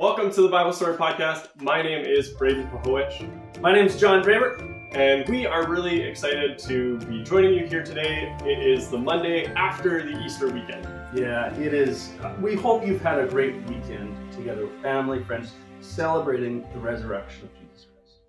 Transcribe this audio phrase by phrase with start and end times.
[0.00, 1.48] Welcome to the Bible Story Podcast.
[1.60, 4.56] My name is Braden Pahowich, My name is John Draper.
[4.92, 8.34] and we are really excited to be joining you here today.
[8.46, 10.88] It is the Monday after the Easter weekend.
[11.14, 12.12] Yeah, it is.
[12.40, 15.52] We hope you've had a great weekend together with family, friends,
[15.82, 18.20] celebrating the resurrection of Jesus Christ.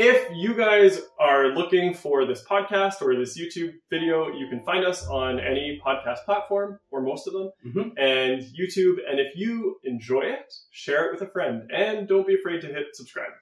[0.00, 4.84] If you guys are looking for this podcast or this YouTube video, you can find
[4.86, 7.98] us on any podcast platform or most of them Mhm.
[7.98, 8.98] and YouTube.
[9.08, 12.68] And if you enjoy it, share it with a friend and don't be afraid to
[12.68, 13.32] hit subscribe.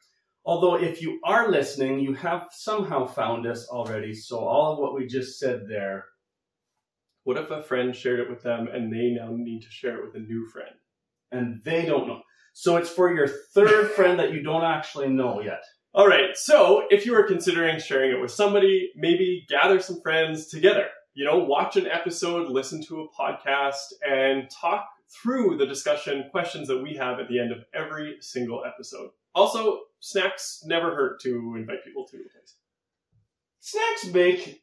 [0.47, 4.15] Although, if you are listening, you have somehow found us already.
[4.15, 6.07] So, all of what we just said there,
[7.25, 10.05] What if a friend shared it with them and they now need to share it
[10.07, 10.75] with a new friend?
[11.33, 12.23] and they don't know.
[12.53, 15.65] So, it's for your third friend that you don't actually know yet.
[15.97, 16.37] All right.
[16.37, 20.89] So if you are considering sharing it with somebody, maybe gather some friends together.
[21.15, 26.69] You know, watch an episode, listen to a podcast, and talk through the discussion questions
[26.69, 29.09] that we have at the end of every single episode.
[29.35, 32.57] Also, snacks never hurt to invite people to a place.
[33.61, 34.63] Snacks make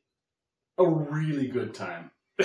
[0.78, 2.12] a really good time.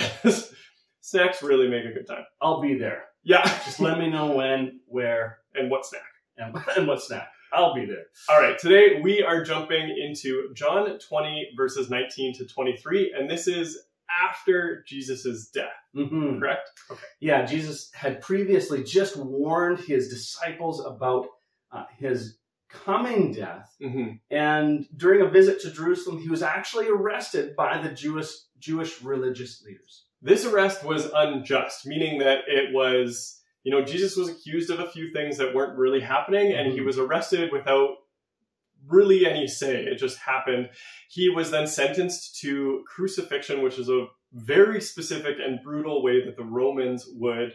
[1.01, 2.25] snacks really make a good time.
[2.41, 3.03] I'll be there.
[3.21, 3.43] Yeah.
[3.65, 6.01] Just let me know when, where, and what snack?
[6.39, 7.29] and, and what snack.
[7.53, 8.05] I'll be there.
[8.29, 13.47] All right, today we are jumping into John 20, verses 19 to 23, and this
[13.47, 13.79] is
[14.23, 16.39] after Jesus' death, Mm-hmm.
[16.39, 16.69] correct?
[17.19, 21.25] Yeah, Jesus had previously just warned his disciples about
[21.71, 22.37] uh, his
[22.69, 23.75] coming death.
[23.81, 24.13] Mm-hmm.
[24.29, 29.63] And during a visit to Jerusalem, he was actually arrested by the Jewish Jewish religious
[29.65, 30.03] leaders.
[30.21, 34.89] This arrest was unjust, meaning that it was, you know, Jesus was accused of a
[34.89, 36.85] few things that weren't really happening, and he Mhm.
[36.85, 37.97] was arrested without
[38.87, 39.83] really any say.
[39.85, 40.69] It just happened.
[41.09, 46.37] He was then sentenced to crucifixion, which is a very specific and brutal way that
[46.37, 47.53] the Romans would,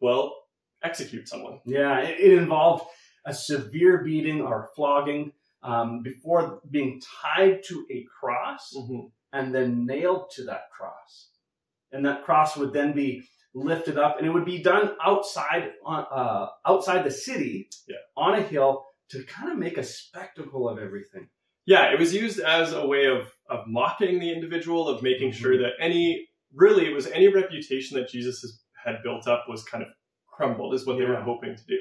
[0.00, 0.34] well,
[0.82, 1.60] execute someone.
[1.66, 2.86] Yeah, it, it involved
[3.26, 5.32] a severe beating or flogging
[5.62, 9.06] um, before being tied to a cross Mm-hmm.
[9.32, 11.28] and then nailed to that cross.
[11.92, 13.22] And that cross would then be
[13.54, 17.96] lifted up, and it would be done outside on uh, outside the city Yeah.
[18.16, 21.28] on a hill to kind of make a spectacle of everything.
[21.66, 25.34] Yeah, it was used as a way of, of mocking the individual, of making Mhm.
[25.34, 29.62] sure that any, really, it was any reputation that Jesus has, had built up was
[29.64, 29.90] kind of
[30.26, 31.78] crumbled, is what they were hoping to do.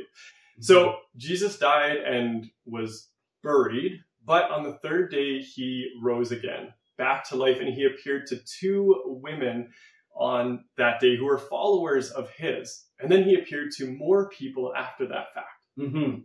[0.59, 3.09] So Jesus died and was
[3.42, 8.28] buried, but on the third day he rose again, back to life, and he appeared
[8.28, 9.72] to two women
[10.16, 12.86] on that day who were followers of his.
[13.00, 15.66] And then he appeared to more people after that fact.
[15.78, 16.20] hmm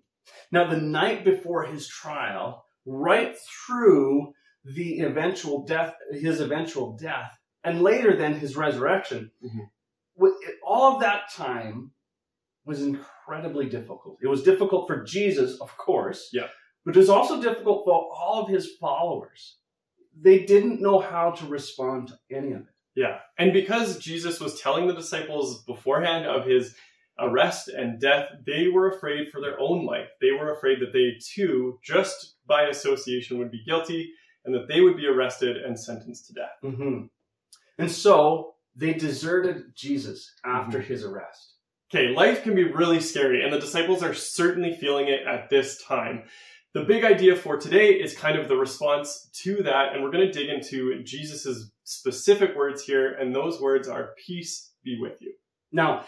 [0.50, 4.32] Now, the night before his trial, right through
[4.64, 9.70] the eventual death, his eventual death, and later then his resurrection, Mhm.
[10.64, 11.92] all of that time
[12.64, 14.18] was incredibly difficult.
[14.22, 16.30] It was difficult for Jesus, of course.
[16.32, 16.48] Yeah.
[16.84, 19.58] But it was also difficult for all of his followers.
[20.18, 22.74] They didn't know how to respond to any of it.
[22.96, 23.18] Yeah.
[23.38, 26.74] And because Jesus was telling the disciples beforehand of his
[27.18, 30.08] arrest and death, they were afraid for their own life.
[30.20, 34.10] They were afraid that they too, just by association, would be guilty
[34.44, 36.56] and that they would be arrested and sentenced to death.
[36.62, 37.06] hmm
[37.78, 41.54] And so they deserted Jesus after his arrest.
[41.92, 45.82] Okay, life can be really scary, and the disciples are certainly feeling it at this
[45.84, 46.24] time.
[46.76, 50.30] The big idea for today is kind of the response to that, and we're going
[50.30, 55.32] to dig into Jesus' specific words here, and those words are peace be with you.
[55.72, 56.04] Now,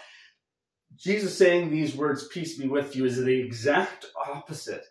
[0.95, 4.85] Jesus saying these words, peace be with you, is the exact opposite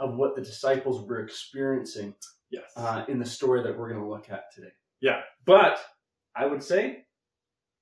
[0.00, 2.16] of what the disciples were experiencing
[2.50, 2.72] Yes.
[2.76, 4.72] uh, in the story that we're going to look at today.
[5.00, 5.20] Yeah.
[5.46, 5.78] But
[6.34, 7.04] I would say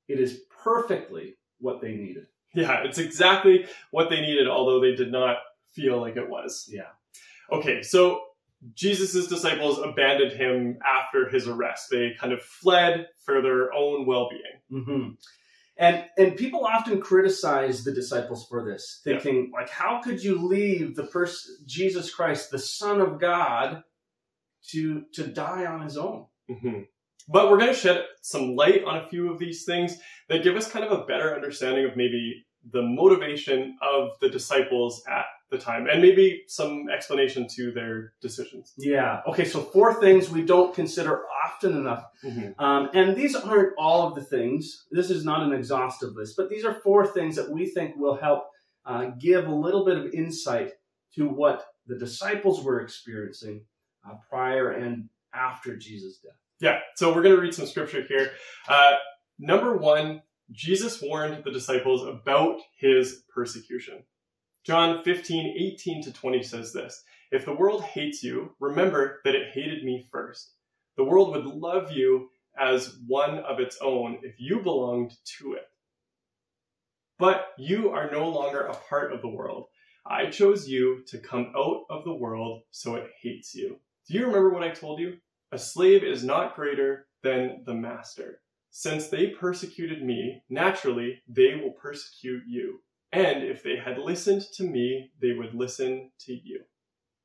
[0.08, 2.26] it is perfectly what they needed.
[2.54, 5.38] Yeah, it's exactly what they needed, although they did not
[5.72, 6.68] feel like it was.
[6.70, 6.90] Yeah.
[7.52, 8.20] Okay, so
[8.74, 11.88] Jesus' disciples abandoned him after his arrest.
[11.90, 14.84] They kind of fled for their own well being.
[14.84, 15.08] hmm
[15.78, 19.14] And and people often criticize the disciples for this, Yeah.
[19.18, 23.82] thinking like, how could you leave the person Jesus Christ, the Son of God,
[24.68, 26.26] to to die on his own?
[26.48, 26.80] hmm
[27.28, 29.96] But we're going to shed some light on a few of these things
[30.28, 35.02] that give us kind of a better understanding of maybe the motivation of the disciples
[35.08, 38.72] at the time and maybe some explanation to their decisions.
[38.78, 39.20] Yeah.
[39.26, 39.44] Okay.
[39.44, 42.04] So four things we don't consider often enough,
[42.58, 44.86] um, and these aren't all of the things.
[44.90, 48.16] This is not an exhaustive list, but these are four things that we think will
[48.16, 48.44] help
[48.86, 50.72] uh, give a little bit of insight
[51.16, 53.64] to what the disciples were experiencing
[54.08, 56.32] uh, prior and after Jesus' death.
[56.60, 58.32] Yeah, so we're going to read some scripture here.
[58.68, 58.92] Uh,
[59.38, 64.02] number one, Jesus warned the disciples about his persecution.
[64.64, 69.52] John 15, 18 to 20 says this If the world hates you, remember that it
[69.54, 70.52] hated me first.
[70.96, 75.64] The world would love you as one of its own if you belonged to it.
[77.18, 79.66] But you are no longer a part of the world.
[80.06, 83.78] I chose you to come out of the world, so it hates you.
[84.08, 85.18] Do you remember what I told you?
[85.52, 88.40] A slave is not greater than the master.
[88.70, 92.82] Since they persecuted me, naturally they will persecute you.
[93.12, 96.60] And if they had listened to me, they would listen to you.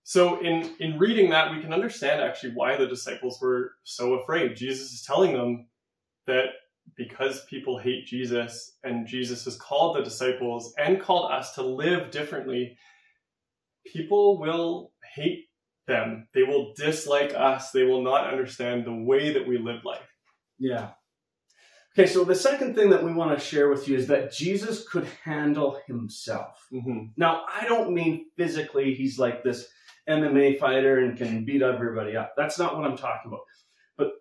[0.03, 4.55] So in, in reading that, we can understand actually why the disciples were so afraid.
[4.55, 5.67] Jesus is telling them
[6.27, 6.45] that
[6.95, 12.11] because people hate Jesus and Jesus has called the disciples and called us to live
[12.11, 12.77] differently,
[13.85, 15.45] people will hate
[15.87, 16.27] them.
[16.33, 17.71] They will dislike us.
[17.71, 20.07] They will not understand the way that we live life.
[20.57, 20.91] Yeah.
[21.97, 24.85] Okay, so the second thing that we want to share with you is that Jesus
[24.85, 26.67] could handle himself.
[26.73, 27.05] Mm-hmm.
[27.15, 29.65] Now, I don't mean physically, he's like this
[30.09, 32.33] MMA fighter and can beat everybody up.
[32.35, 33.43] That's not what I'm talking about.
[33.97, 34.11] But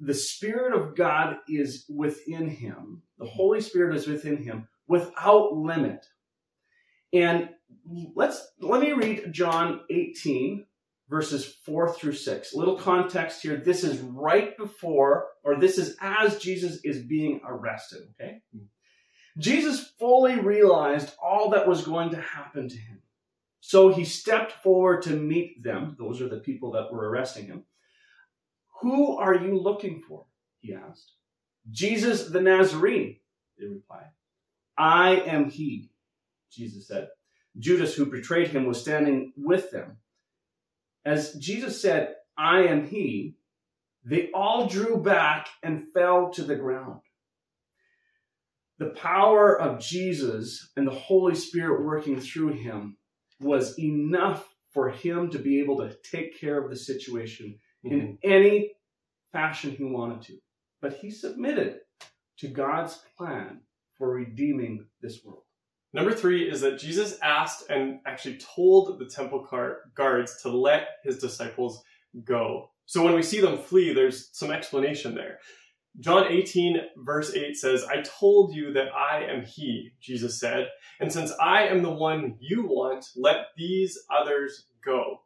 [0.00, 6.04] the Spirit of God is within him, the Holy Spirit is within him without limit.
[7.12, 7.50] And
[8.16, 10.66] let's let me read John 18
[11.08, 12.52] verses 4 through 6.
[12.52, 13.56] A little context here.
[13.56, 18.40] This is right before, or this is as Jesus is being arrested, okay?
[19.38, 23.00] Jesus fully realized all that was going to happen to him.
[23.60, 25.96] So he stepped forward to meet them.
[25.98, 27.64] Those are the people that were arresting him.
[28.82, 30.26] Who are you looking for?
[30.60, 31.12] He asked.
[31.70, 33.16] Jesus the Nazarene,
[33.58, 34.10] they replied.
[34.76, 35.90] I am he,
[36.52, 37.08] Jesus said.
[37.58, 39.96] Judas, who betrayed him, was standing with them.
[41.04, 43.36] As Jesus said, I am he,
[44.04, 47.00] they all drew back and fell to the ground.
[48.78, 52.96] The power of Jesus and the Holy Spirit working through him
[53.40, 57.94] was enough for him to be able to take care of the situation mm-hmm.
[57.94, 58.72] in any
[59.32, 60.38] fashion he wanted to.
[60.82, 61.78] But he submitted
[62.38, 63.60] to God's plan
[63.96, 65.44] for redeeming this world.
[65.94, 69.46] Number three is that Jesus asked and actually told the temple
[69.94, 71.82] guards to let his disciples
[72.24, 72.70] go.
[72.86, 75.38] So when we see them flee, there's some explanation there.
[76.00, 80.66] John 18, verse 8 says, I told you that I am he, Jesus said,
[80.98, 85.20] and since I am the one you want, let these others go.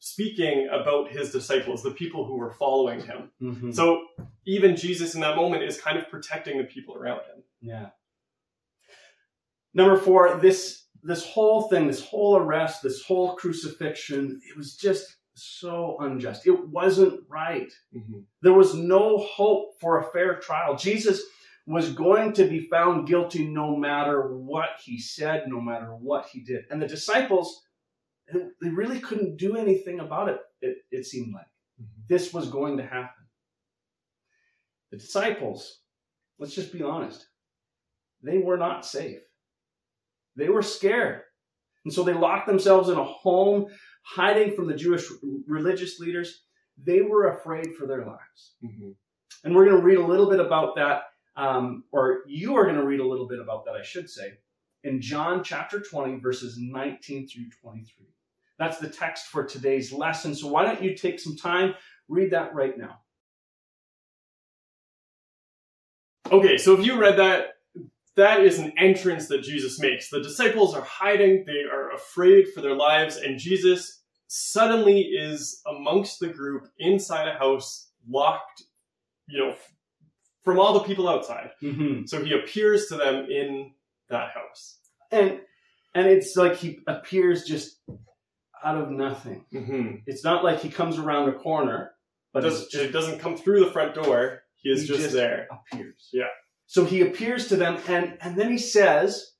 [0.00, 3.30] Speaking about his disciples, the people who were following him.
[3.40, 3.70] Mm-hmm.
[3.70, 4.02] So
[4.46, 7.42] even Jesus in that moment is kind of protecting the people around him.
[7.62, 7.86] Yeah.
[9.74, 15.16] Number four, this this whole thing, this whole arrest, this whole crucifixion, it was just
[15.34, 16.46] so unjust.
[16.46, 17.72] It wasn't right.
[17.96, 18.20] Mm-hmm.
[18.42, 20.76] There was no hope for a fair trial.
[20.76, 21.22] Jesus
[21.66, 26.40] was going to be found guilty no matter what he said, no matter what he
[26.40, 26.64] did.
[26.70, 27.62] And the disciples,
[28.32, 31.46] they really couldn't do anything about it, it, it seemed like.
[31.80, 32.02] Mm-hmm.
[32.08, 33.24] This was going to happen.
[34.90, 35.80] The disciples,
[36.38, 37.24] let's just be honest,
[38.22, 39.20] they were not safe.
[40.36, 41.22] They were scared.
[41.84, 43.66] And so they locked themselves in a home,
[44.02, 45.04] hiding from the Jewish
[45.46, 46.42] religious leaders.
[46.82, 48.54] They were afraid for their lives.
[48.64, 48.90] Mm-hmm.
[49.44, 51.04] And we're going to read a little bit about that,
[51.36, 54.38] um, or you are going to read a little bit about that, I should say,
[54.84, 58.06] in John chapter 20, verses 19 through 23.
[58.58, 60.34] That's the text for today's lesson.
[60.34, 61.74] So why don't you take some time,
[62.08, 63.00] read that right now.
[66.30, 67.54] Okay, so if you read that,
[68.20, 70.10] that is an entrance that Jesus makes.
[70.10, 76.20] The disciples are hiding, they are afraid for their lives, and Jesus suddenly is amongst
[76.20, 78.62] the group inside a house, locked,
[79.26, 79.54] you know,
[80.44, 81.50] from all the people outside.
[81.62, 82.06] Mm-hmm.
[82.06, 83.72] So he appears to them in
[84.10, 84.78] that house.
[85.10, 85.40] And
[85.94, 87.80] and it's like he appears just
[88.62, 89.44] out of nothing.
[89.52, 89.96] Mm-hmm.
[90.06, 91.92] It's not like he comes around a corner,
[92.32, 94.42] but Does, just, it doesn't come through the front door.
[94.56, 95.48] He is he just, just there.
[95.72, 96.10] Appears.
[96.12, 96.24] Yeah.
[96.70, 99.32] So he appears to them and, and then he says,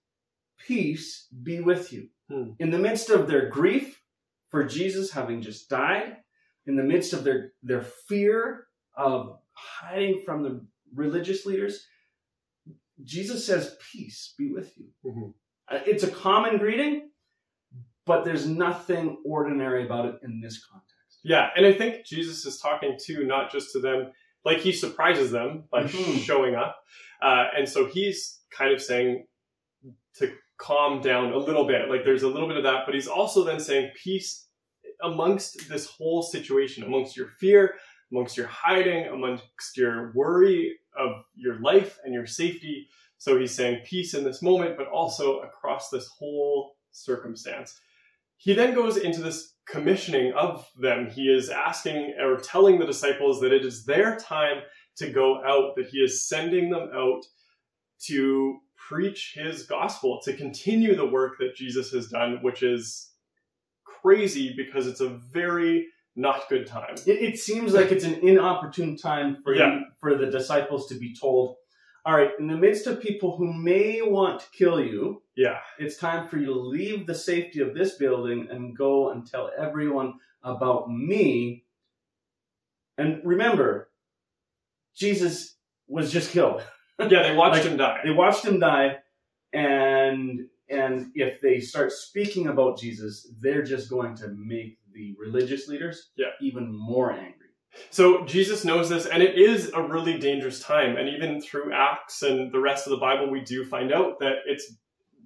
[0.66, 2.08] Peace be with you.
[2.28, 2.54] Hmm.
[2.58, 4.02] In the midst of their grief
[4.48, 6.16] for Jesus having just died,
[6.66, 11.86] in the midst of their, their fear of hiding from the religious leaders,
[13.04, 14.86] Jesus says, Peace be with you.
[15.06, 15.30] Mm-hmm.
[15.70, 17.10] Uh, it's a common greeting,
[18.06, 21.20] but there's nothing ordinary about it in this context.
[21.22, 24.10] Yeah, and I think Jesus is talking to not just to them,
[24.44, 26.18] like he surprises them by mm-hmm.
[26.18, 26.76] showing up,
[27.22, 29.26] uh, and so he's kind of saying
[30.16, 31.88] to calm down a little bit.
[31.88, 34.46] Like there's a little bit of that, but he's also then saying peace
[35.02, 37.74] amongst this whole situation, amongst your fear,
[38.12, 42.88] amongst your hiding, amongst your worry of your life and your safety.
[43.18, 47.80] So he's saying peace in this moment, but also across this whole circumstance.
[48.42, 51.10] He then goes into this commissioning of them.
[51.10, 54.62] He is asking or telling the disciples that it is their time
[54.96, 57.20] to go out, that he is sending them out
[58.06, 63.10] to preach his gospel, to continue the work that Jesus has done, which is
[63.84, 66.94] crazy because it's a very not good time.
[67.06, 69.74] It, it seems like it's an inopportune time for Yeah.
[69.74, 71.56] you, for the disciples to be told,
[72.04, 75.58] all right, in the midst of people who may want to kill you, Yeah.
[75.78, 79.50] it's time for you to leave the safety of this building and go and tell
[79.58, 81.64] everyone about me.
[82.98, 83.90] And remember,
[84.94, 85.56] Jesus
[85.88, 86.62] was just killed.
[86.98, 88.00] Yeah, they watched Like, him die.
[88.04, 88.98] They watched him die,
[89.52, 95.66] and and if they start speaking about Jesus, they're just going to make the religious
[95.66, 96.28] leaders Yeah.
[96.40, 97.39] even more angry.
[97.90, 100.96] So Jesus knows this, and it is a really dangerous time.
[100.96, 104.38] And even through Acts and the rest of the Bible, we do find out that
[104.46, 104.74] it's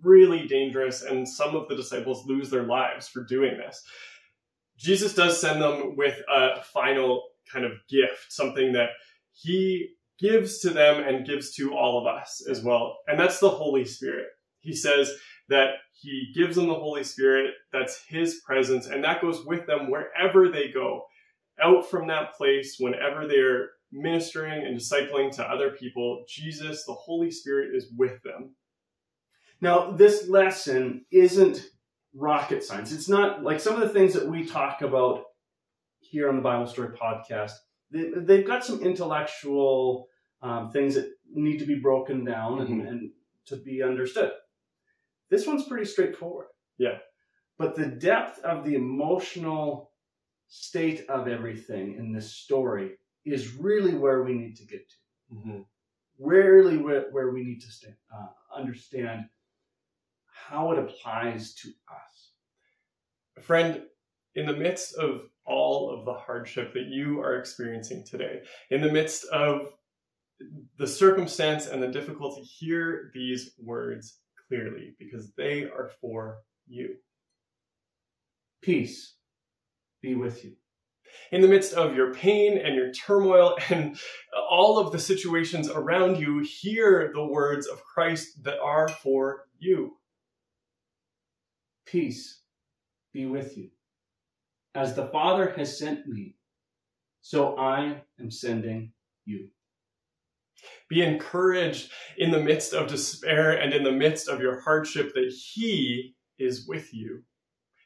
[0.03, 3.83] really dangerous, and some of the disciples lose their lives for doing this.
[4.77, 8.91] Jesus does send them with a final kind of gift, something that
[9.33, 12.99] he gives to them and gives to all of us as well.
[13.07, 14.27] And that's the Holy Spirit.
[14.61, 15.13] He says
[15.49, 19.91] that he gives them the Holy Spirit, that's his presence, and that goes with them
[19.91, 21.05] wherever they go
[21.63, 27.31] out from that place whenever they're ministering and discipling to other people, Jesus, the Holy
[27.31, 28.55] Spirit, is with them.
[29.61, 31.65] Now, this lesson isn't
[32.15, 32.93] rocket science.
[32.93, 35.25] It's not like some of the things that we talk about
[36.01, 37.53] here on the Bible Story podcast.
[37.91, 40.09] They, they've got some intellectual
[40.43, 42.89] um, things that need to be broken down and, Mhm.
[42.89, 43.11] and
[43.47, 44.33] to be understood.
[45.31, 46.49] This one's pretty straightforward.
[46.77, 46.99] Yeah.
[47.57, 49.93] But the depth of the emotional
[50.57, 52.93] state of everything in this story
[53.25, 55.65] is really where we need to get to
[56.21, 59.25] really where, where we need to sta uh, understand
[60.29, 63.43] how it applies to us.
[63.43, 63.83] Friend,
[64.37, 68.93] in the midst of all of the hardship that you are experiencing today, in the
[68.93, 69.75] midst of
[70.79, 76.95] the circumstance and the difficulty, hear these words clearly because they are for you.
[78.63, 79.15] Peace
[80.05, 80.53] be with you.
[81.33, 83.97] in the midst of your pain and your turmoil and
[84.51, 89.97] all of the situations around you, hear the words of Christ that are for you.
[91.87, 92.43] Peace
[93.13, 93.71] be with you.
[94.75, 96.37] As the Father has sent me,
[97.23, 98.93] so I am sending
[99.25, 99.49] you.
[100.91, 105.33] Be encouraged in the midst of despair and in the midst of your hardship that
[105.33, 107.23] He is with you.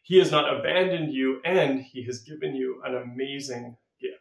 [0.08, 4.14] He has not abandoned you and He has given you an amazing gift.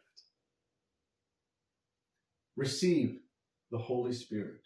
[2.56, 3.20] Receive
[3.70, 4.60] the Holy Spirit.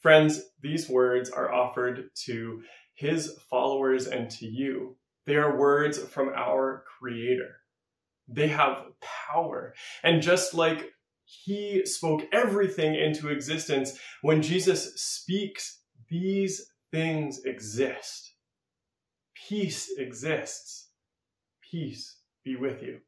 [0.00, 4.98] Friends, these words are offered to his followers and to you.
[5.24, 7.56] They are words from our Creator.
[8.28, 9.72] They have power.
[10.02, 10.92] And just like
[11.24, 15.80] he spoke everything into existence, when Jesus speaks,
[16.10, 18.33] these things exist.
[19.48, 20.88] Peace exists.
[21.70, 23.00] Peace be with you.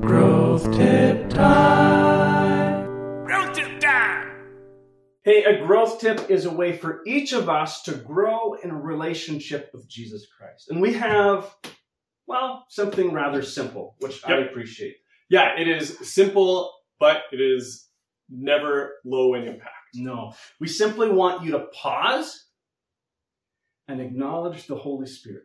[0.00, 3.24] Growth tip time.
[3.24, 4.30] Growth tip time!
[5.24, 8.80] Hey, a growth tip is a way for each of us to grow in a
[8.80, 10.70] relationship with Jesus Christ.
[10.70, 11.52] And we have,
[12.28, 14.98] well, something rather simple, which I appreciate.
[15.28, 17.88] Yeah, it is simple, but it is
[18.30, 19.72] never low in impact.
[19.96, 22.44] No, we simply want you to pause
[23.88, 25.44] and acknowledge the Holy Spirit.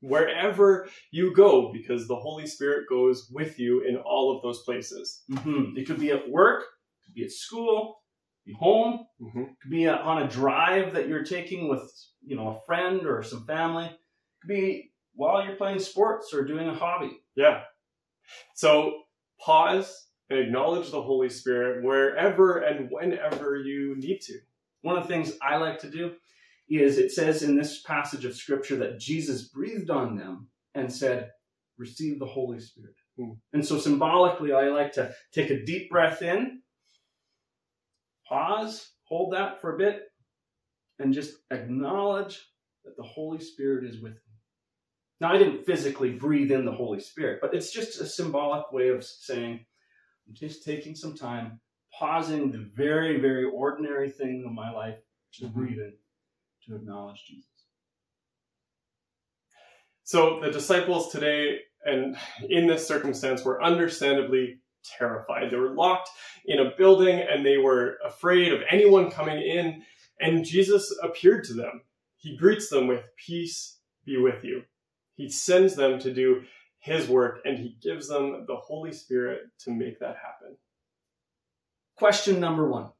[0.00, 5.22] Wherever you go, because the Holy Spirit goes with you in all of those places.
[5.30, 5.76] Mhm.
[5.78, 8.02] It could be at work, it could be at school,
[8.44, 9.40] be home, Mm-hmm.
[9.42, 11.90] it could be on a drive that you're taking with,
[12.22, 13.86] you know, a friend or some family.
[13.86, 13.98] It
[14.42, 17.18] could be while you're playing sports or doing a hobby.
[17.34, 17.62] Yeah.
[18.54, 19.04] So
[19.40, 24.38] pause and acknowledge the Holy Spirit wherever and whenever you need to.
[24.82, 26.12] One of the things I like to do
[26.68, 31.30] is it says in this passage of scripture that Jesus breathed on them and said,
[31.76, 32.94] Receive the Holy Spirit.
[33.18, 33.32] Hmm.
[33.52, 36.60] And so symbolically, I like to take a deep breath in,
[38.28, 40.02] pause, hold that for a bit,
[40.98, 42.40] and just acknowledge
[42.84, 44.18] that the Holy Spirit is with me.
[45.20, 48.88] Now, I didn't physically breathe in the Holy Spirit, but it's just a symbolic way
[48.88, 49.64] of saying,
[50.32, 51.60] just taking some time,
[51.92, 55.54] pausing the very, very ordinary thing of my life, which is Mhm.
[55.54, 55.98] breathing,
[56.66, 57.50] to acknowledge Jesus.
[60.02, 62.16] So the disciples today, and
[62.48, 65.50] in this circumstance, were understandably terrified.
[65.50, 66.10] They were locked
[66.44, 69.84] in a building and they were afraid of anyone coming in.
[70.20, 71.82] And Jesus appeared to them.
[72.18, 74.64] He greets them with, Peace be with you.
[75.16, 76.44] He sends them to do
[76.84, 80.54] his work and he gives them the Holy Spirit to make that happen.
[81.96, 82.90] Question number one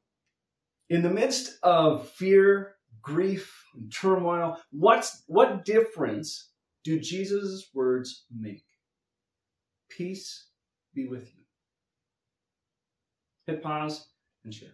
[0.89, 6.49] In the midst of fear, grief, and turmoil, what's, what difference
[6.83, 8.65] do Jesus' words make?
[9.87, 10.47] Peace
[10.95, 11.43] be with you.
[13.45, 14.07] Hit pause
[14.43, 14.69] and share.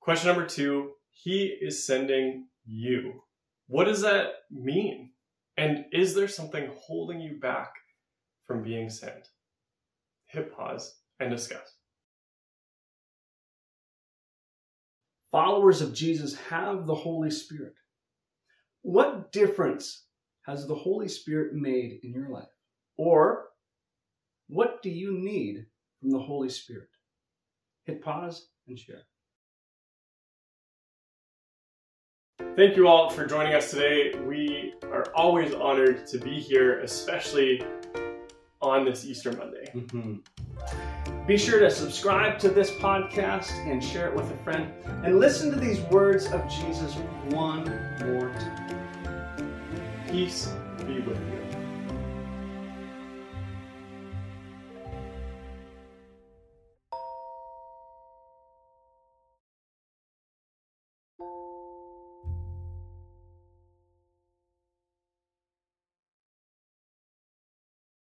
[0.00, 3.22] Question number two He is sending you.
[3.68, 5.12] What does that mean?
[5.58, 7.72] And is there something holding you back
[8.46, 9.28] from being sent?
[10.28, 11.74] Hit pause and discuss.
[15.32, 17.74] Followers of Jesus have the Holy Spirit.
[18.82, 20.04] What difference
[20.46, 22.48] has the Holy Spirit made in your life?
[22.96, 23.48] Or
[24.46, 25.66] what do you need
[26.00, 26.88] from the Holy Spirit?
[27.84, 29.02] Hit pause and share.
[32.38, 34.16] Thank you all for joining us today.
[34.20, 37.64] We are always honored to be here, especially
[38.62, 39.70] on this Easter Monday.
[39.74, 41.26] Mm-hmm.
[41.26, 44.72] Be sure to subscribe to this podcast and share it with a friend.
[45.04, 46.94] And listen to these words of Jesus
[47.30, 47.64] one
[48.00, 50.06] more time.
[50.08, 50.52] Peace
[50.86, 51.37] be with you.